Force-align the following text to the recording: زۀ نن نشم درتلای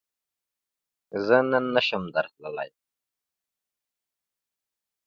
زۀ 1.25 1.37
نن 1.51 1.65
نشم 1.75 2.03
درتلای 2.13 2.69